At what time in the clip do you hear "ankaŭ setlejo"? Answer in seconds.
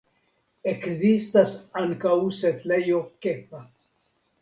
1.83-3.07